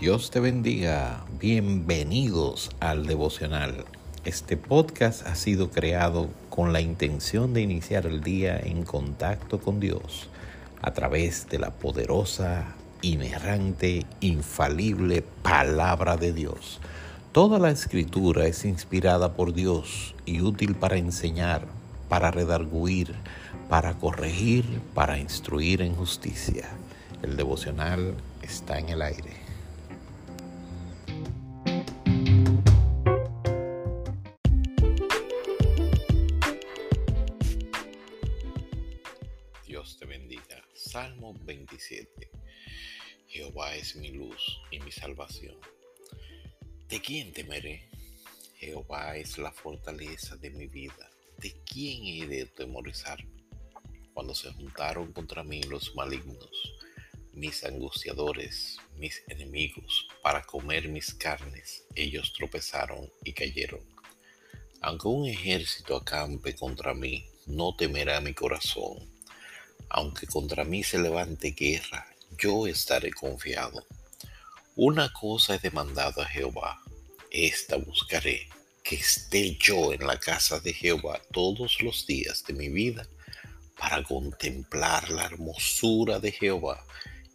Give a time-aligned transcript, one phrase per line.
[0.00, 1.24] Dios te bendiga.
[1.40, 3.84] Bienvenidos al devocional.
[4.24, 9.80] Este podcast ha sido creado con la intención de iniciar el día en contacto con
[9.80, 10.28] Dios
[10.82, 16.78] a través de la poderosa, inerrante, infalible palabra de Dios.
[17.32, 21.66] Toda la escritura es inspirada por Dios y útil para enseñar,
[22.08, 23.16] para redarguir,
[23.68, 26.68] para corregir, para instruir en justicia.
[27.24, 29.47] El devocional está en el aire.
[39.78, 40.60] Dios te bendiga.
[40.74, 42.28] Salmo 27.
[43.28, 45.56] Jehová es mi luz y mi salvación.
[46.88, 47.88] ¿De quién temeré?
[48.56, 51.08] Jehová es la fortaleza de mi vida.
[51.36, 53.44] ¿De quién he de temorizarme?
[54.14, 56.50] Cuando se juntaron contra mí los malignos,
[57.32, 63.84] mis angustiadores, mis enemigos, para comer mis carnes, ellos tropezaron y cayeron.
[64.80, 69.17] Aunque un ejército acampe contra mí, no temerá mi corazón
[69.90, 73.84] aunque contra mí se levante guerra, yo estaré confiado.
[74.76, 76.80] Una cosa he demandado a Jehová,
[77.30, 78.48] esta buscaré,
[78.82, 83.06] que esté yo en la casa de Jehová todos los días de mi vida,
[83.78, 86.84] para contemplar la hermosura de Jehová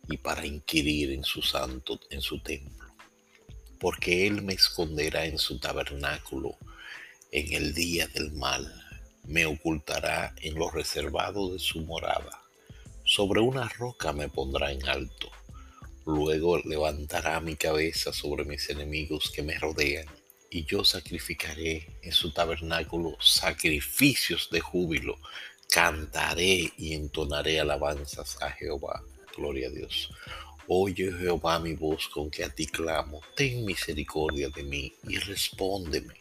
[0.09, 2.93] y para inquirir en su santo, en su templo.
[3.79, 6.57] Porque él me esconderá en su tabernáculo
[7.31, 8.73] en el día del mal,
[9.25, 12.42] me ocultará en lo reservado de su morada
[13.15, 15.29] sobre una roca me pondrá en alto.
[16.03, 20.07] Luego levantará mi cabeza sobre mis enemigos que me rodean,
[20.49, 25.19] y yo sacrificaré en su tabernáculo sacrificios de júbilo.
[25.69, 29.03] Cantaré y entonaré alabanzas a Jehová.
[29.37, 30.09] Gloria a Dios.
[30.67, 33.21] Oye Jehová mi voz con que a ti clamo.
[33.35, 36.15] Ten misericordia de mí y respóndeme.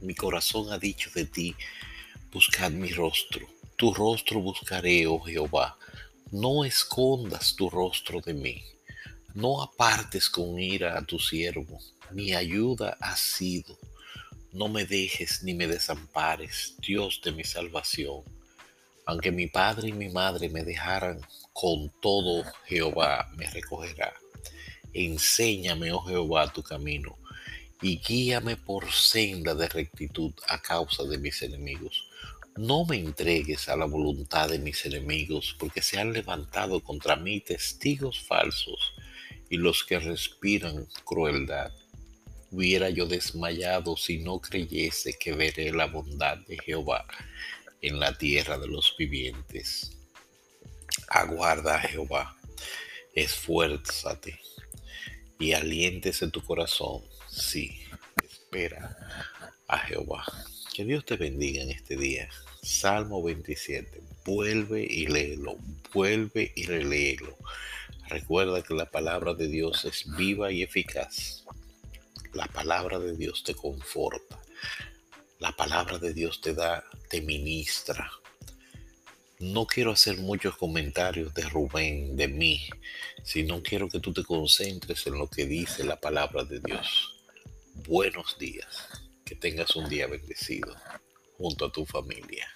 [0.00, 1.56] Mi corazón ha dicho de ti,
[2.30, 3.48] buscad mi rostro.
[3.74, 5.76] Tu rostro buscaré, oh Jehová
[6.34, 8.64] no escondas tu rostro de mí,
[9.34, 11.78] no apartes con ira a tu siervo,
[12.10, 13.78] mi ayuda ha sido.
[14.50, 18.22] No me dejes ni me desampares, Dios de mi salvación.
[19.06, 21.20] Aunque mi padre y mi madre me dejaran,
[21.52, 24.12] con todo Jehová me recogerá.
[24.92, 27.16] Enséñame, oh Jehová, tu camino,
[27.80, 32.08] y guíame por senda de rectitud a causa de mis enemigos
[32.56, 37.40] no me entregues a la voluntad de mis enemigos, porque se han levantado contra mí
[37.40, 38.94] testigos falsos
[39.50, 41.72] y los que respiran crueldad.
[42.50, 47.04] Hubiera yo desmayado si no creyese que veré la bondad de Jehová
[47.80, 49.98] en la tierra de los vivientes.
[51.08, 52.36] Aguarda Jehová,
[53.14, 54.38] esfuérzate
[55.40, 57.02] y aliéntese tu corazón.
[57.28, 57.80] Sí,
[58.22, 58.96] espera
[59.66, 60.24] a Jehová.
[60.74, 62.28] Que Dios te bendiga en este día.
[62.60, 64.02] Salmo 27.
[64.24, 65.56] Vuelve y léelo,
[65.92, 67.38] vuelve y reléelo.
[68.08, 71.44] Recuerda que la palabra de Dios es viva y eficaz.
[72.32, 74.42] La palabra de Dios te conforta.
[75.38, 78.10] La palabra de Dios te da, te ministra.
[79.38, 82.66] No quiero hacer muchos comentarios de Rubén, de mí,
[83.22, 87.22] sino quiero que tú te concentres en lo que dice la palabra de Dios.
[87.86, 89.03] Buenos días.
[89.24, 90.74] Que tengas un día bendecido
[91.38, 92.48] junto a tu familia.